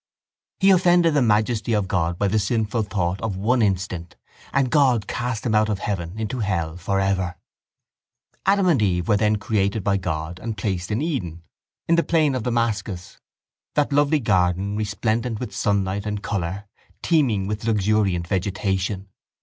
He 0.59 0.71
offended 0.71 1.13
the 1.13 1.21
majesty 1.21 1.73
of 1.73 1.87
God 1.87 2.17
by 2.17 2.27
the 2.27 2.39
sinful 2.39 2.81
thought 2.81 3.21
of 3.21 3.37
one 3.37 3.61
instant 3.61 4.15
and 4.51 4.71
God 4.71 5.05
cast 5.05 5.45
him 5.45 5.53
out 5.53 5.69
of 5.69 5.77
heaven 5.77 6.17
into 6.17 6.39
hell 6.39 6.75
for 6.75 6.99
ever. 6.99 7.35
—Adam 8.47 8.65
and 8.65 8.81
Eve 8.81 9.07
were 9.07 9.17
then 9.17 9.35
created 9.35 9.83
by 9.83 9.97
God 9.97 10.39
and 10.39 10.57
placed 10.57 10.89
in 10.89 11.03
Eden, 11.03 11.43
in 11.87 11.97
the 11.97 12.03
plain 12.03 12.33
of 12.33 12.41
Damascus, 12.41 13.19
that 13.75 13.93
lovely 13.93 14.19
garden 14.19 14.75
resplendent 14.75 15.39
with 15.39 15.53
sunlight 15.55 16.07
and 16.07 16.23
colour, 16.23 16.65
teeming 17.03 17.45
with 17.45 17.65
luxuriant 17.65 18.25
vegetation. 18.27 19.07